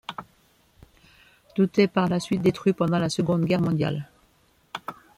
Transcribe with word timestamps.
Tout 1.53 1.79
est 1.79 1.87
par 1.87 2.09
la 2.09 2.19
suite 2.19 2.41
détruit 2.41 2.73
pendant 2.73 2.97
la 2.97 3.07
Seconde 3.09 3.45
Guerre 3.45 3.61
mondiale. 3.61 4.09